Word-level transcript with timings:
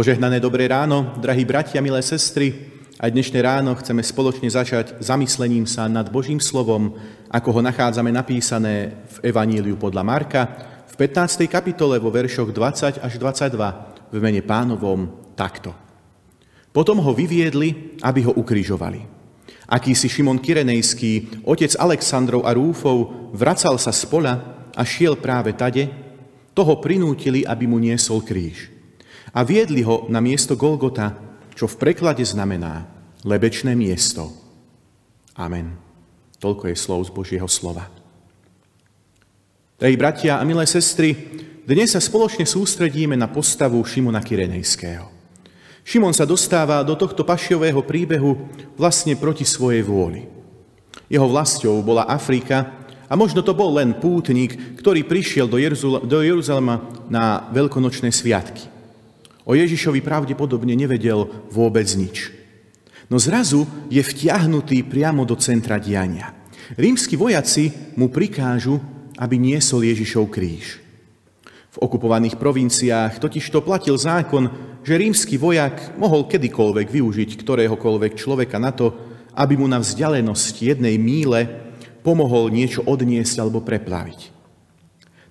Požehnané 0.00 0.40
dobré 0.40 0.64
ráno, 0.64 1.12
drahí 1.20 1.44
bratia, 1.44 1.84
milé 1.84 2.00
sestry. 2.00 2.72
Aj 2.96 3.12
dnešné 3.12 3.36
ráno 3.44 3.76
chceme 3.76 4.00
spoločne 4.00 4.48
začať 4.48 4.96
zamyslením 4.96 5.68
sa 5.68 5.92
nad 5.92 6.08
Božím 6.08 6.40
slovom, 6.40 6.96
ako 7.28 7.48
ho 7.52 7.60
nachádzame 7.60 8.08
napísané 8.08 8.96
v 8.96 9.28
Evaníliu 9.28 9.76
podľa 9.76 10.00
Marka, 10.00 10.42
v 10.88 10.94
15. 11.04 11.44
kapitole 11.52 12.00
vo 12.00 12.08
veršoch 12.08 12.48
20 12.48 12.96
až 12.96 13.12
22 13.20 14.08
v 14.08 14.16
mene 14.24 14.40
pánovom 14.40 15.36
takto. 15.36 15.76
Potom 16.72 16.96
ho 17.04 17.12
vyviedli, 17.12 18.00
aby 18.00 18.24
ho 18.24 18.32
ukrižovali. 18.32 19.04
Akýsi 19.68 20.08
Šimon 20.08 20.40
Kyrenejský, 20.40 21.44
otec 21.44 21.76
Alexandrov 21.76 22.48
a 22.48 22.56
Rúfov, 22.56 23.28
vracal 23.36 23.76
sa 23.76 23.92
z 23.92 24.08
pola 24.08 24.64
a 24.72 24.80
šiel 24.80 25.20
práve 25.20 25.52
tade, 25.52 25.92
toho 26.56 26.80
prinútili, 26.80 27.44
aby 27.44 27.68
mu 27.68 27.76
niesol 27.76 28.24
kríž 28.24 28.79
a 29.30 29.40
viedli 29.46 29.82
ho 29.86 30.06
na 30.10 30.18
miesto 30.18 30.58
Golgota, 30.58 31.14
čo 31.54 31.70
v 31.70 31.78
preklade 31.78 32.22
znamená 32.26 32.86
lebečné 33.22 33.76
miesto. 33.76 34.32
Amen. 35.36 35.76
Toľko 36.40 36.72
je 36.72 36.76
slov 36.76 37.00
z 37.06 37.10
Božieho 37.12 37.48
slova. 37.50 37.86
Drahí 39.76 39.96
bratia 39.96 40.40
a 40.40 40.44
milé 40.44 40.64
sestry, 40.64 41.12
dnes 41.64 41.92
sa 41.92 42.00
spoločne 42.00 42.48
sústredíme 42.48 43.16
na 43.16 43.28
postavu 43.28 43.80
Šimona 43.84 44.24
Kyrenejského. 44.24 45.08
Šimon 45.84 46.12
sa 46.12 46.28
dostáva 46.28 46.84
do 46.84 46.94
tohto 46.96 47.24
pašiového 47.26 47.80
príbehu 47.82 48.36
vlastne 48.76 49.16
proti 49.16 49.48
svojej 49.48 49.82
vôli. 49.82 50.28
Jeho 51.10 51.26
vlastou 51.26 51.82
bola 51.82 52.06
Afrika 52.06 52.86
a 53.10 53.18
možno 53.18 53.42
to 53.42 53.50
bol 53.58 53.74
len 53.74 53.98
pútnik, 53.98 54.78
ktorý 54.78 55.02
prišiel 55.02 55.50
do, 55.50 55.58
Jeruzalema 56.22 56.86
na 57.10 57.50
veľkonočné 57.50 58.14
sviatky. 58.14 58.69
O 59.50 59.58
Ježišovi 59.58 59.98
pravdepodobne 59.98 60.78
nevedel 60.78 61.26
vôbec 61.50 61.90
nič. 61.98 62.30
No 63.10 63.18
zrazu 63.18 63.66
je 63.90 63.98
vtiahnutý 63.98 64.86
priamo 64.86 65.26
do 65.26 65.34
centra 65.34 65.82
diania. 65.82 66.30
Rímsky 66.78 67.18
vojaci 67.18 67.74
mu 67.98 68.06
prikážu, 68.06 68.78
aby 69.18 69.42
niesol 69.42 69.82
Ježišov 69.82 70.30
kríž. 70.30 70.78
V 71.74 71.76
okupovaných 71.82 72.38
provinciách 72.38 73.18
totiž 73.18 73.50
to 73.50 73.58
platil 73.58 73.98
zákon, 73.98 74.54
že 74.86 74.94
rímsky 74.94 75.34
vojak 75.34 75.98
mohol 75.98 76.30
kedykoľvek 76.30 76.86
využiť 76.86 77.30
ktoréhokoľvek 77.42 78.12
človeka 78.14 78.62
na 78.62 78.70
to, 78.70 78.94
aby 79.34 79.58
mu 79.58 79.66
na 79.66 79.82
vzdialenosť 79.82 80.54
jednej 80.62 80.94
míle 80.94 81.50
pomohol 82.06 82.54
niečo 82.54 82.86
odniesť 82.86 83.42
alebo 83.42 83.58
preplaviť. 83.66 84.30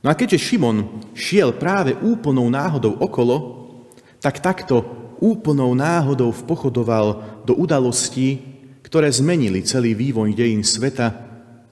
No 0.04 0.12
a 0.12 0.16
keďže 0.16 0.44
Šimon 0.44 1.08
šiel 1.16 1.56
práve 1.56 1.96
úplnou 1.96 2.52
náhodou 2.52 3.00
okolo, 3.00 3.59
tak 4.20 4.44
takto 4.44 4.84
úplnou 5.20 5.76
náhodou 5.76 6.32
vpochodoval 6.32 7.42
do 7.44 7.56
udalostí, 7.56 8.40
ktoré 8.84 9.12
zmenili 9.12 9.64
celý 9.68 9.96
vývoj 9.96 10.32
dejín 10.32 10.64
sveta, 10.64 11.12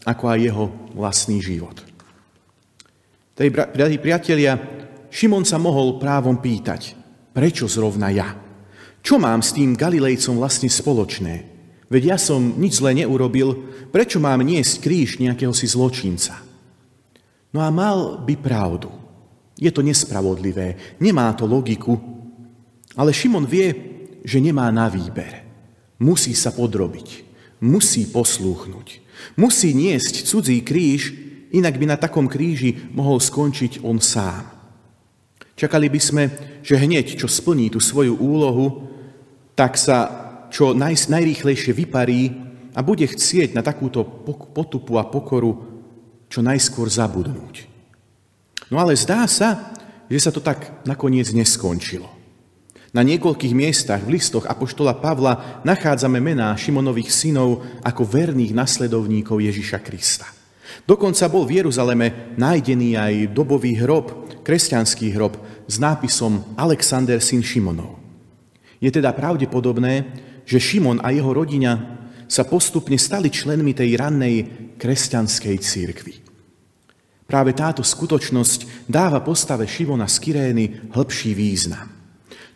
ako 0.03 0.23
aj 0.27 0.39
jeho 0.39 0.65
vlastný 0.95 1.39
život. 1.43 1.83
Tej 3.37 3.53
drahí 3.53 3.97
priatelia, 3.99 4.57
Šimon 5.07 5.47
sa 5.47 5.61
mohol 5.61 6.01
právom 6.01 6.39
pýtať, 6.41 6.95
prečo 7.31 7.69
zrovna 7.69 8.11
ja? 8.11 8.33
Čo 9.03 9.21
mám 9.21 9.39
s 9.39 9.55
tým 9.55 9.77
Galilejcom 9.77 10.41
vlastne 10.41 10.67
spoločné? 10.67 11.57
Veď 11.87 12.03
ja 12.03 12.17
som 12.19 12.59
nič 12.59 12.83
zle 12.83 12.91
neurobil, 12.91 13.55
prečo 13.93 14.19
mám 14.19 14.43
niesť 14.43 14.83
kríž 14.83 15.09
nejakého 15.23 15.55
si 15.55 15.63
zločinca? 15.71 16.43
No 17.55 17.63
a 17.63 17.71
mal 17.71 18.19
by 18.27 18.36
pravdu. 18.36 18.91
Je 19.55 19.71
to 19.71 19.80
nespravodlivé, 19.80 20.99
nemá 20.99 21.31
to 21.31 21.47
logiku, 21.47 22.17
ale 22.97 23.13
Šimon 23.13 23.45
vie, 23.45 23.71
že 24.25 24.41
nemá 24.41 24.67
na 24.73 24.89
výber. 24.89 25.45
Musí 26.02 26.33
sa 26.33 26.49
podrobiť, 26.49 27.23
musí 27.61 28.09
poslúchnuť, 28.09 28.87
musí 29.37 29.71
niesť 29.77 30.25
cudzí 30.25 30.65
kríž, 30.65 31.13
inak 31.53 31.77
by 31.77 31.86
na 31.93 31.97
takom 31.97 32.25
kríži 32.25 32.89
mohol 32.91 33.21
skončiť 33.21 33.86
on 33.86 34.02
sám. 34.02 34.49
Čakali 35.57 35.89
by 35.89 36.02
sme, 36.02 36.23
že 36.61 36.77
hneď, 36.77 37.17
čo 37.17 37.25
splní 37.25 37.73
tú 37.73 37.81
svoju 37.81 38.13
úlohu, 38.17 38.89
tak 39.57 39.73
sa 39.73 39.97
čo 40.53 40.77
naj, 40.77 41.09
najrýchlejšie 41.09 41.73
vyparí 41.73 42.30
a 42.77 42.86
bude 42.86 43.09
chcieť 43.09 43.57
na 43.57 43.65
takúto 43.65 44.05
potupu 44.53 45.02
a 45.02 45.09
pokoru 45.09 45.65
čo 46.30 46.45
najskôr 46.45 46.91
zabudnúť. 46.93 47.65
No 48.69 48.77
ale 48.77 48.93
zdá 48.93 49.25
sa, 49.25 49.73
že 50.05 50.19
sa 50.21 50.30
to 50.30 50.43
tak 50.43 50.86
nakoniec 50.86 51.31
neskončilo. 51.33 52.17
Na 52.97 53.05
niekoľkých 53.05 53.53
miestach 53.53 54.02
v 54.02 54.17
listoch 54.17 54.49
Apoštola 54.49 54.97
Pavla 54.97 55.61
nachádzame 55.61 56.17
mená 56.17 56.49
Šimonových 56.58 57.13
synov 57.13 57.61
ako 57.85 58.02
verných 58.02 58.58
nasledovníkov 58.58 59.37
Ježiša 59.37 59.85
Krista. 59.85 60.25
Dokonca 60.89 61.30
bol 61.30 61.45
v 61.45 61.61
Jeruzaleme 61.61 62.33
nájdený 62.41 62.97
aj 62.97 63.13
dobový 63.37 63.77
hrob, 63.77 64.33
kresťanský 64.41 65.13
hrob 65.13 65.37
s 65.69 65.77
nápisom 65.77 66.57
Alexander 66.57 67.21
syn 67.21 67.45
Šimonov. 67.45 68.02
Je 68.81 68.89
teda 68.89 69.13
pravdepodobné, 69.13 70.09
že 70.41 70.57
Šimon 70.57 70.97
a 71.05 71.13
jeho 71.13 71.30
rodina 71.30 72.02
sa 72.25 72.49
postupne 72.49 72.97
stali 72.97 73.30
členmi 73.30 73.77
tej 73.77 73.93
rannej 73.93 74.37
kresťanskej 74.81 75.55
církvy. 75.61 76.13
Práve 77.30 77.53
táto 77.53 77.86
skutočnosť 77.86 78.89
dáva 78.89 79.21
postave 79.21 79.69
Šimona 79.69 80.09
z 80.09 80.17
Kyrény 80.17 80.65
hĺbší 80.97 81.37
význam. 81.37 81.96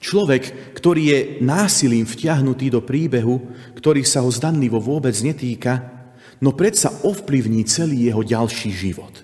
Človek, 0.01 0.73
ktorý 0.73 1.03
je 1.13 1.19
násilím 1.45 2.09
vtiahnutý 2.09 2.73
do 2.73 2.81
príbehu, 2.81 3.38
ktorý 3.78 4.01
sa 4.01 4.25
ho 4.25 4.34
zdanlivo 4.34 4.81
vôbec 4.81 5.13
netýka, 5.22 5.94
no 6.41 6.57
predsa 6.57 7.06
ovplyvní 7.06 7.69
celý 7.69 8.09
jeho 8.09 8.25
ďalší 8.25 8.73
život. 8.73 9.22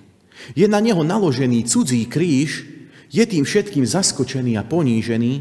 Je 0.54 0.70
na 0.70 0.78
neho 0.78 1.02
naložený 1.02 1.66
cudzí 1.66 2.06
kríž, 2.06 2.70
je 3.10 3.24
tým 3.26 3.42
všetkým 3.42 3.90
zaskočený 3.90 4.54
a 4.62 4.64
ponížený, 4.64 5.34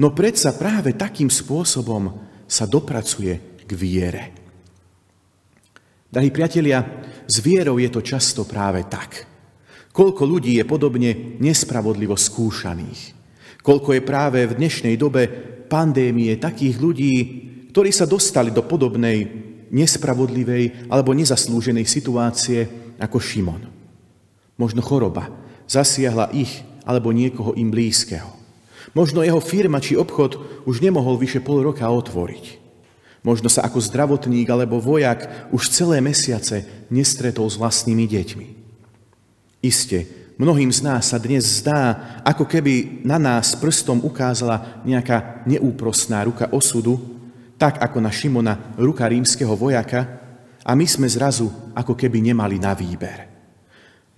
no 0.00 0.16
predsa 0.16 0.56
práve 0.56 0.96
takým 0.96 1.28
spôsobom 1.28 2.16
sa 2.48 2.64
dopracuje 2.64 3.60
k 3.68 3.70
viere. 3.76 4.24
Drahí 6.08 6.32
priatelia, 6.32 6.80
s 7.28 7.44
vierou 7.44 7.76
je 7.76 7.92
to 7.92 8.00
často 8.00 8.48
práve 8.48 8.88
tak. 8.88 9.28
Koľko 9.92 10.24
ľudí 10.24 10.56
je 10.56 10.64
podobne 10.64 11.36
nespravodlivo 11.40 12.16
skúšaných. 12.16 13.21
Koľko 13.62 13.94
je 13.94 14.02
práve 14.02 14.42
v 14.42 14.58
dnešnej 14.58 14.98
dobe 14.98 15.30
pandémie 15.70 16.34
takých 16.34 16.76
ľudí, 16.82 17.14
ktorí 17.70 17.94
sa 17.94 18.10
dostali 18.10 18.50
do 18.50 18.66
podobnej 18.66 19.24
nespravodlivej 19.72 20.92
alebo 20.92 21.14
nezaslúženej 21.14 21.86
situácie 21.86 22.66
ako 22.98 23.22
Šimon. 23.22 23.62
Možno 24.58 24.84
choroba 24.84 25.30
zasiahla 25.70 26.34
ich 26.34 26.60
alebo 26.82 27.14
niekoho 27.14 27.54
im 27.54 27.70
blízkeho. 27.70 28.28
Možno 28.92 29.22
jeho 29.22 29.40
firma 29.40 29.80
či 29.80 29.96
obchod 29.96 30.66
už 30.68 30.82
nemohol 30.82 31.16
vyše 31.16 31.40
pol 31.40 31.62
roka 31.64 31.86
otvoriť. 31.86 32.60
Možno 33.22 33.46
sa 33.46 33.62
ako 33.62 33.78
zdravotník 33.78 34.50
alebo 34.50 34.82
vojak 34.82 35.48
už 35.54 35.70
celé 35.70 36.02
mesiace 36.02 36.66
nestretol 36.90 37.46
s 37.46 37.54
vlastnými 37.54 38.04
deťmi. 38.10 38.46
Isté, 39.62 40.21
Mnohým 40.42 40.74
z 40.74 40.82
nás 40.82 41.14
sa 41.14 41.22
dnes 41.22 41.62
zdá, 41.62 42.18
ako 42.26 42.50
keby 42.50 43.06
na 43.06 43.14
nás 43.14 43.54
prstom 43.54 44.02
ukázala 44.02 44.82
nejaká 44.82 45.46
neúprostná 45.46 46.18
ruka 46.26 46.50
osudu, 46.50 46.98
tak 47.54 47.78
ako 47.78 48.02
na 48.02 48.10
Šimona 48.10 48.74
ruka 48.74 49.06
rímskeho 49.06 49.54
vojaka, 49.54 50.18
a 50.66 50.74
my 50.74 50.82
sme 50.82 51.06
zrazu 51.06 51.46
ako 51.78 51.94
keby 51.94 52.18
nemali 52.18 52.58
na 52.58 52.74
výber. 52.74 53.30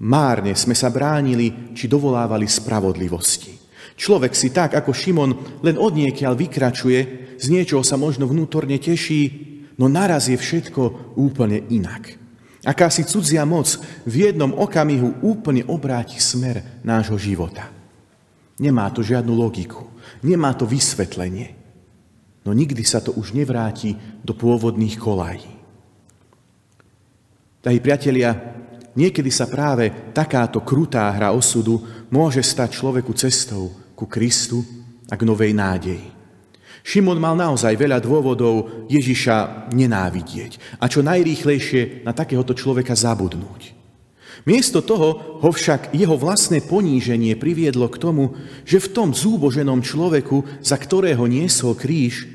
Márne 0.00 0.56
sme 0.56 0.72
sa 0.72 0.88
bránili 0.88 1.76
či 1.76 1.92
dovolávali 1.92 2.48
spravodlivosti. 2.48 3.60
Človek 3.92 4.32
si 4.32 4.48
tak, 4.48 4.80
ako 4.80 4.96
Šimon, 4.96 5.60
len 5.60 5.76
od 5.76 5.92
niekiaľ 5.92 6.40
vykračuje, 6.40 7.00
z 7.36 7.46
niečoho 7.52 7.84
sa 7.84 8.00
možno 8.00 8.24
vnútorne 8.24 8.80
teší, 8.80 9.22
no 9.76 9.92
naraz 9.92 10.32
je 10.32 10.40
všetko 10.40 11.20
úplne 11.20 11.68
inak. 11.68 12.23
Akási 12.64 13.04
cudzia 13.04 13.44
moc 13.44 13.76
v 14.08 14.28
jednom 14.28 14.56
okamihu 14.56 15.20
úplne 15.20 15.68
obráti 15.68 16.16
smer 16.16 16.80
nášho 16.80 17.20
života. 17.20 17.68
Nemá 18.56 18.88
to 18.88 19.04
žiadnu 19.04 19.36
logiku, 19.36 19.84
nemá 20.24 20.56
to 20.56 20.64
vysvetlenie, 20.64 21.52
no 22.46 22.56
nikdy 22.56 22.80
sa 22.80 23.04
to 23.04 23.12
už 23.12 23.36
nevráti 23.36 23.98
do 24.24 24.32
pôvodných 24.32 24.96
kolají. 24.96 25.52
Drahí 27.60 27.80
priatelia, 27.80 28.32
niekedy 28.96 29.28
sa 29.28 29.44
práve 29.48 29.92
takáto 30.16 30.64
krutá 30.64 31.08
hra 31.12 31.36
osudu 31.36 31.80
môže 32.08 32.40
stať 32.40 32.80
človeku 32.80 33.12
cestou 33.12 33.72
ku 33.92 34.08
Kristu 34.08 34.64
a 35.10 35.16
k 35.16 35.22
novej 35.26 35.52
nádeji. 35.52 36.13
Šimon 36.84 37.16
mal 37.16 37.32
naozaj 37.32 37.80
veľa 37.80 37.96
dôvodov 38.04 38.86
Ježiša 38.92 39.72
nenávidieť 39.72 40.60
a 40.76 40.84
čo 40.84 41.00
najrýchlejšie 41.00 42.04
na 42.04 42.12
takéhoto 42.12 42.52
človeka 42.52 42.92
zabudnúť. 42.92 43.72
Miesto 44.44 44.84
toho 44.84 45.40
ho 45.40 45.50
však 45.50 45.96
jeho 45.96 46.20
vlastné 46.20 46.60
poníženie 46.68 47.40
priviedlo 47.40 47.88
k 47.88 47.96
tomu, 47.96 48.36
že 48.68 48.76
v 48.76 48.92
tom 48.92 49.08
zúboženom 49.16 49.80
človeku, 49.80 50.60
za 50.60 50.76
ktorého 50.76 51.24
niesol 51.24 51.72
kríž, 51.72 52.28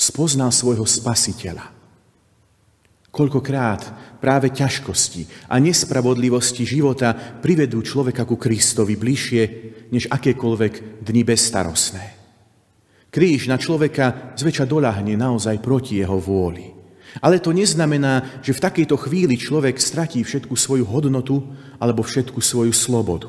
spoznal 0.00 0.48
svojho 0.48 0.88
spasiteľa. 0.88 1.68
Koľkokrát 3.12 4.16
práve 4.22 4.48
ťažkosti 4.48 5.52
a 5.52 5.60
nespravodlivosti 5.60 6.64
života 6.64 7.12
privedú 7.44 7.84
človeka 7.84 8.24
ku 8.24 8.40
Kristovi 8.40 8.96
bližšie, 8.96 9.42
než 9.92 10.08
akékoľvek 10.08 11.04
dni 11.04 11.22
bezstarostné. 11.28 12.19
Kríž 13.10 13.50
na 13.50 13.58
človeka 13.58 14.38
zväčša 14.38 14.70
doľahne 14.70 15.18
naozaj 15.18 15.58
proti 15.58 15.98
jeho 15.98 16.22
vôli. 16.22 16.70
Ale 17.18 17.42
to 17.42 17.50
neznamená, 17.50 18.38
že 18.38 18.54
v 18.54 18.62
takejto 18.62 18.94
chvíli 18.94 19.34
človek 19.34 19.82
stratí 19.82 20.22
všetku 20.22 20.54
svoju 20.54 20.86
hodnotu 20.86 21.42
alebo 21.82 22.06
všetku 22.06 22.38
svoju 22.38 22.70
slobodu. 22.70 23.26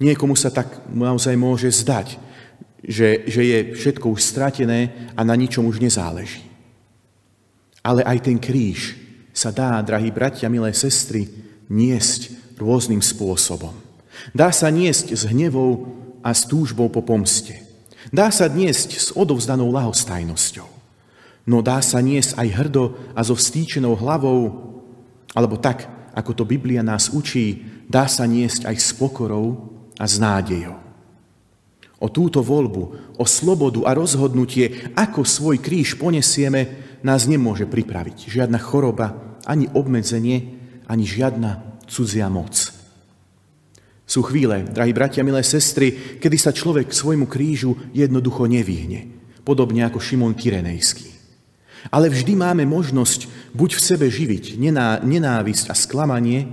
Niekomu 0.00 0.32
sa 0.32 0.48
tak 0.48 0.88
naozaj 0.88 1.36
môže 1.36 1.68
zdať, 1.68 2.16
že, 2.80 3.28
že 3.28 3.42
je 3.44 3.58
všetko 3.76 4.16
už 4.16 4.24
stratené 4.24 5.12
a 5.12 5.20
na 5.28 5.36
ničom 5.36 5.68
už 5.68 5.84
nezáleží. 5.84 6.40
Ale 7.84 8.00
aj 8.00 8.32
ten 8.32 8.40
kríž 8.40 8.96
sa 9.36 9.52
dá, 9.52 9.76
drahí 9.84 10.08
bratia, 10.08 10.48
milé 10.48 10.72
sestry, 10.72 11.28
niesť 11.68 12.32
rôznym 12.56 13.04
spôsobom. 13.04 13.76
Dá 14.32 14.50
sa 14.56 14.72
niesť 14.72 15.12
s 15.14 15.22
hnevou 15.28 15.94
a 16.24 16.32
s 16.32 16.48
túžbou 16.48 16.88
po 16.88 17.04
pomste. 17.04 17.67
Dá 18.08 18.32
sa 18.32 18.48
niesť 18.48 18.90
s 18.96 19.08
odovzdanou 19.12 19.68
lahostajnosťou. 19.72 20.68
No 21.48 21.64
dá 21.64 21.80
sa 21.80 22.04
niesť 22.04 22.36
aj 22.36 22.48
hrdo 22.60 22.84
a 23.16 23.24
so 23.24 23.32
vstýčenou 23.32 23.96
hlavou, 23.96 24.40
alebo 25.32 25.56
tak, 25.56 25.88
ako 26.12 26.30
to 26.36 26.44
Biblia 26.44 26.84
nás 26.84 27.08
učí, 27.08 27.64
dá 27.88 28.04
sa 28.04 28.28
niesť 28.28 28.68
aj 28.68 28.76
s 28.76 28.90
pokorou 28.92 29.72
a 29.96 30.04
s 30.04 30.20
nádejou. 30.20 30.76
O 31.98 32.06
túto 32.06 32.44
voľbu, 32.44 33.16
o 33.18 33.24
slobodu 33.26 33.82
a 33.88 33.96
rozhodnutie, 33.96 34.94
ako 34.94 35.26
svoj 35.26 35.58
kríž 35.58 35.98
ponesieme, 35.98 36.84
nás 37.02 37.26
nemôže 37.26 37.66
pripraviť. 37.66 38.30
Žiadna 38.30 38.58
choroba, 38.62 39.38
ani 39.48 39.66
obmedzenie, 39.72 40.58
ani 40.86 41.04
žiadna 41.08 41.80
cudzia 41.90 42.30
moc. 42.30 42.77
Sú 44.08 44.24
chvíle, 44.24 44.64
drahí 44.72 44.96
bratia, 44.96 45.20
milé 45.20 45.44
sestry, 45.44 46.16
kedy 46.16 46.40
sa 46.40 46.48
človek 46.48 46.88
k 46.88 46.96
svojmu 46.96 47.28
krížu 47.28 47.76
jednoducho 47.92 48.48
nevyhne, 48.48 49.04
podobne 49.44 49.84
ako 49.84 50.00
Šimon 50.00 50.32
Kyrenejský. 50.32 51.12
Ale 51.92 52.08
vždy 52.08 52.32
máme 52.32 52.64
možnosť 52.64 53.52
buď 53.52 53.70
v 53.76 53.84
sebe 53.84 54.06
živiť 54.08 54.56
nenávisť 55.04 55.68
a 55.68 55.76
sklamanie, 55.76 56.48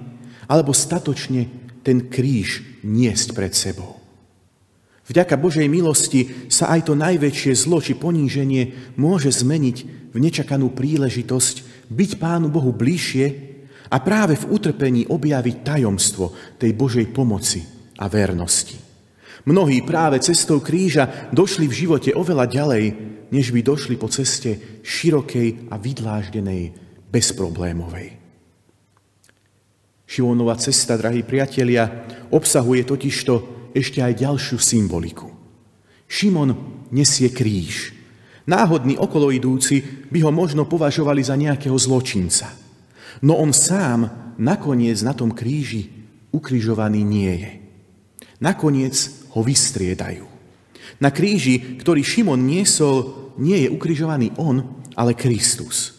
alebo 0.52 0.75
statočne 0.75 1.48
ten 1.80 2.12
kríž 2.12 2.84
niesť 2.84 3.31
pred 3.31 3.56
sebou. 3.56 4.04
Vďaka 5.08 5.40
Božej 5.40 5.72
milosti 5.72 6.50
sa 6.51 6.75
aj 6.75 6.92
to 6.92 6.94
najväčšie 6.98 7.56
zlo 7.56 7.80
či 7.80 7.96
poníženie 7.96 8.94
môže 9.00 9.31
zmeniť 9.31 9.78
v 10.12 10.18
nečakanú 10.18 10.75
príležitosť 10.75 11.88
byť 11.88 12.12
Pánu 12.19 12.51
Bohu 12.51 12.75
bližšie 12.75 13.55
a 13.96 14.04
práve 14.04 14.36
v 14.36 14.52
utrpení 14.52 15.08
objaviť 15.08 15.56
tajomstvo 15.64 16.60
tej 16.60 16.76
Božej 16.76 17.16
pomoci 17.16 17.64
a 17.96 18.12
vernosti. 18.12 18.76
Mnohí 19.48 19.88
práve 19.88 20.20
cestou 20.20 20.60
kríža 20.60 21.32
došli 21.32 21.72
v 21.72 21.78
živote 21.88 22.12
oveľa 22.12 22.46
ďalej, 22.52 22.86
než 23.32 23.56
by 23.56 23.64
došli 23.64 23.96
po 23.96 24.12
ceste 24.12 24.84
širokej 24.84 25.72
a 25.72 25.80
vydláždenej, 25.80 26.76
bezproblémovej. 27.08 28.20
Šimónova 30.04 30.60
cesta, 30.60 31.00
drahí 31.00 31.24
priatelia, 31.24 32.04
obsahuje 32.36 32.84
totižto 32.84 33.34
ešte 33.72 34.04
aj 34.04 34.28
ďalšiu 34.28 34.60
symboliku. 34.60 35.32
Šimon 36.12 36.52
nesie 36.92 37.32
kríž. 37.32 37.96
Náhodní 38.44 39.00
okoloidúci 39.00 40.10
by 40.12 40.20
ho 40.28 40.32
možno 40.36 40.68
považovali 40.68 41.24
za 41.24 41.40
nejakého 41.40 41.80
zločinca. 41.80 42.65
No 43.22 43.40
on 43.40 43.56
sám 43.56 44.34
nakoniec 44.38 45.00
na 45.02 45.16
tom 45.16 45.31
kríži 45.31 45.90
ukrižovaný 46.36 47.02
nie 47.04 47.34
je. 47.40 47.52
Nakoniec 48.44 48.96
ho 49.31 49.40
vystriedajú. 49.40 50.28
Na 51.00 51.12
kríži, 51.12 51.80
ktorý 51.80 52.04
Šimon 52.04 52.44
niesol, 52.44 53.31
nie 53.40 53.68
je 53.68 53.72
ukrižovaný 53.72 54.36
on, 54.40 54.84
ale 54.96 55.16
Kristus. 55.16 55.96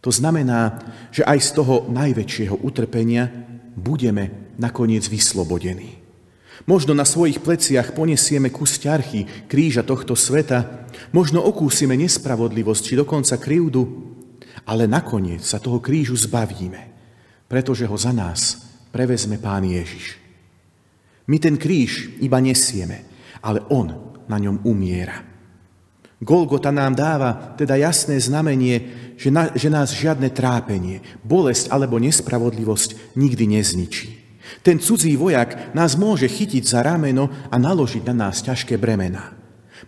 To 0.00 0.08
znamená, 0.08 0.80
že 1.12 1.24
aj 1.24 1.38
z 1.44 1.50
toho 1.60 1.74
najväčšieho 1.92 2.64
utrpenia 2.64 3.28
budeme 3.76 4.52
nakoniec 4.56 5.04
vyslobodení. 5.04 6.00
Možno 6.68 6.92
na 6.92 7.08
svojich 7.08 7.40
pleciach 7.40 7.96
ponesieme 7.96 8.52
kus 8.52 8.76
ťarchy 8.80 9.48
kríža 9.48 9.80
tohto 9.80 10.12
sveta, 10.12 10.88
možno 11.12 11.40
okúsime 11.40 11.96
nespravodlivosť 11.96 12.82
či 12.84 12.94
dokonca 13.00 13.40
krivdu, 13.40 14.09
ale 14.70 14.86
nakoniec 14.86 15.42
sa 15.42 15.58
toho 15.58 15.82
krížu 15.82 16.14
zbavíme, 16.14 16.78
pretože 17.50 17.90
ho 17.90 17.96
za 17.98 18.14
nás 18.14 18.70
prevezme 18.94 19.42
Pán 19.42 19.66
Ježiš. 19.66 20.14
My 21.26 21.42
ten 21.42 21.58
kríž 21.58 22.22
iba 22.22 22.38
nesieme, 22.38 23.02
ale 23.42 23.66
On 23.74 23.90
na 24.30 24.38
ňom 24.38 24.62
umiera. 24.62 25.26
Golgota 26.22 26.70
nám 26.70 26.94
dáva 26.94 27.56
teda 27.58 27.74
jasné 27.80 28.22
znamenie, 28.22 29.10
že, 29.18 29.34
na, 29.34 29.50
že 29.50 29.72
nás 29.72 29.90
žiadne 29.90 30.30
trápenie, 30.30 31.02
bolesť 31.26 31.72
alebo 31.74 31.98
nespravodlivosť 31.98 33.18
nikdy 33.18 33.44
nezničí. 33.50 34.08
Ten 34.62 34.78
cudzí 34.78 35.18
vojak 35.18 35.74
nás 35.74 35.98
môže 35.98 36.30
chytiť 36.30 36.62
za 36.62 36.86
rameno 36.86 37.26
a 37.50 37.56
naložiť 37.58 38.06
na 38.12 38.28
nás 38.28 38.44
ťažké 38.44 38.78
bremena. 38.78 39.34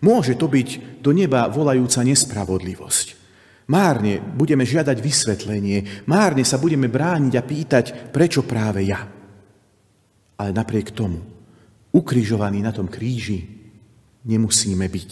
Môže 0.03 0.35
to 0.35 0.51
byť 0.51 0.99
do 1.05 1.13
neba 1.15 1.47
volajúca 1.47 2.03
nespravodlivosť. 2.03 3.22
Márne 3.71 4.19
budeme 4.19 4.67
žiadať 4.67 4.99
vysvetlenie, 4.99 6.07
márne 6.11 6.43
sa 6.43 6.59
budeme 6.59 6.91
brániť 6.91 7.35
a 7.39 7.43
pýtať, 7.47 7.85
prečo 8.11 8.43
práve 8.43 8.83
ja. 8.87 9.07
Ale 10.39 10.51
napriek 10.51 10.91
tomu, 10.91 11.23
ukrižovaní 11.95 12.59
na 12.59 12.75
tom 12.75 12.91
kríži, 12.91 13.47
nemusíme 14.27 14.87
byť. 14.89 15.11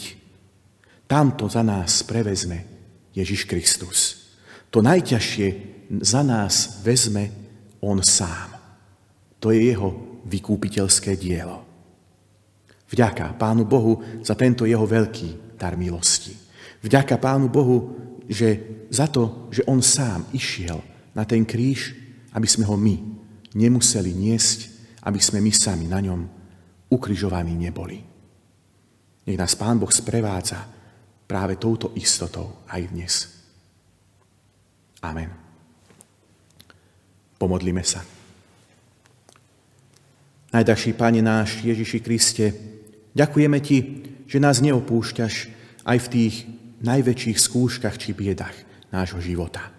Tamto 1.07 1.47
za 1.47 1.63
nás 1.63 2.03
prevezme 2.03 2.63
Ježiš 3.15 3.47
Kristus. 3.47 3.99
To 4.71 4.79
najťažšie 4.79 5.47
za 5.99 6.23
nás 6.23 6.79
vezme 6.83 7.31
On 7.83 7.99
sám. 7.99 8.55
To 9.43 9.51
je 9.51 9.75
jeho 9.75 10.21
vykúpiteľské 10.23 11.19
dielo. 11.19 11.67
Vďaka 12.87 13.35
Pánu 13.35 13.63
Bohu 13.63 14.23
za 14.23 14.35
tento 14.35 14.67
jeho 14.67 14.83
veľký 14.83 15.55
dar 15.59 15.75
milosti. 15.75 16.35
Vďaka 16.83 17.19
Pánu 17.19 17.47
Bohu 17.47 17.77
že 18.29 18.61
za 18.89 19.07
to, 19.07 19.49
že 19.49 19.65
On 19.65 19.81
sám 19.81 20.27
išiel 20.35 20.81
na 21.15 21.25
ten 21.25 21.45
kríž, 21.45 21.95
aby 22.31 22.47
sme 22.47 22.67
ho 22.67 22.75
my 22.75 22.95
nemuseli 23.55 24.11
niesť, 24.15 24.59
aby 25.03 25.19
sme 25.19 25.43
my 25.43 25.51
sami 25.51 25.85
na 25.89 25.99
ňom 25.99 26.21
ukrižovaní 26.91 27.55
neboli. 27.55 27.99
Nech 29.27 29.37
nás 29.37 29.55
Pán 29.55 29.79
Boh 29.79 29.91
sprevádza 29.91 30.65
práve 31.27 31.55
touto 31.55 31.95
istotou 31.95 32.63
aj 32.67 32.81
dnes. 32.91 33.13
Amen. 35.01 35.31
Pomodlíme 37.39 37.81
sa. 37.81 38.05
Najdražší 40.51 40.93
Pane 40.93 41.23
náš 41.23 41.63
Ježiši 41.63 41.99
Kriste, 42.03 42.45
ďakujeme 43.15 43.57
Ti, 43.63 43.77
že 44.27 44.37
nás 44.37 44.59
neopúšťaš 44.59 45.33
aj 45.87 45.97
v 45.97 46.11
tých 46.11 46.35
najväčších 46.81 47.37
skúškach 47.37 47.97
či 47.97 48.13
biedach 48.13 48.53
nášho 48.91 49.21
života. 49.23 49.71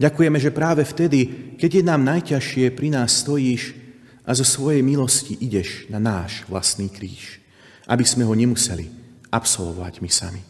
Ďakujeme, 0.00 0.38
že 0.40 0.54
práve 0.54 0.82
vtedy, 0.84 1.52
keď 1.60 1.70
je 1.80 1.84
nám 1.84 2.02
najťažšie, 2.08 2.72
pri 2.72 2.88
nás 2.88 3.20
stojíš 3.20 3.76
a 4.24 4.32
zo 4.32 4.46
svojej 4.48 4.80
milosti 4.80 5.36
ideš 5.36 5.88
na 5.92 6.00
náš 6.00 6.48
vlastný 6.48 6.88
kríž, 6.88 7.36
aby 7.84 8.04
sme 8.04 8.24
ho 8.24 8.32
nemuseli 8.32 8.88
absolvovať 9.28 10.00
my 10.00 10.10
sami. 10.10 10.42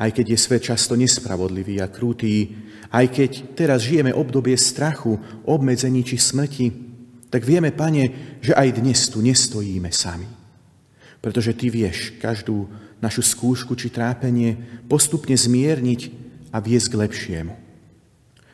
Aj 0.00 0.08
keď 0.08 0.32
je 0.32 0.38
svet 0.40 0.64
často 0.64 0.96
nespravodlivý 0.96 1.84
a 1.84 1.92
krutý, 1.92 2.48
aj 2.88 3.06
keď 3.12 3.30
teraz 3.52 3.84
žijeme 3.84 4.16
obdobie 4.16 4.56
strachu, 4.56 5.20
obmedzení 5.44 6.00
či 6.00 6.16
smrti, 6.16 6.66
tak 7.28 7.44
vieme, 7.44 7.72
Pane, 7.72 8.36
že 8.44 8.52
aj 8.52 8.80
dnes 8.80 9.08
tu 9.08 9.24
nestojíme 9.24 9.88
sami. 9.88 10.28
Pretože 11.20 11.56
Ty 11.56 11.66
vieš 11.72 12.16
každú 12.20 12.68
našu 13.02 13.20
skúšku 13.20 13.74
či 13.74 13.90
trápenie 13.90 14.56
postupne 14.86 15.34
zmierniť 15.34 16.00
a 16.54 16.62
viesť 16.62 16.86
k 16.94 16.98
lepšiemu. 17.02 17.54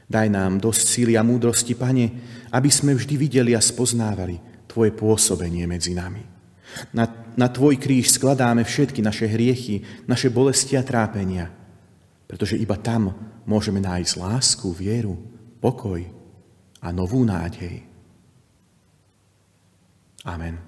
Daj 0.09 0.27
nám 0.33 0.57
dosť 0.57 0.83
síly 0.89 1.15
a 1.21 1.23
múdrosti, 1.23 1.77
Pane, 1.77 2.07
aby 2.49 2.73
sme 2.73 2.97
vždy 2.97 3.15
videli 3.21 3.53
a 3.53 3.61
spoznávali 3.61 4.41
Tvoje 4.65 4.97
pôsobenie 4.97 5.69
medzi 5.69 5.93
nami. 5.93 6.25
Na, 6.97 7.05
na 7.37 7.49
Tvoj 7.53 7.77
kríž 7.77 8.17
skladáme 8.17 8.65
všetky 8.65 9.05
naše 9.05 9.29
hriechy, 9.29 9.85
naše 10.09 10.33
bolesti 10.33 10.81
a 10.81 10.85
trápenia, 10.85 11.53
pretože 12.25 12.57
iba 12.57 12.77
tam 12.81 13.13
môžeme 13.45 13.85
nájsť 13.85 14.13
lásku, 14.17 14.69
vieru, 14.73 15.17
pokoj 15.61 16.01
a 16.81 16.89
novú 16.93 17.25
nádej. 17.25 17.85
Amen. 20.25 20.68